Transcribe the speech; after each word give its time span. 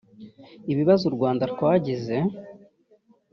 Ibibazo 0.71 1.03
u 1.07 1.13
Rwanda 1.15 1.43
twagize 1.53 2.15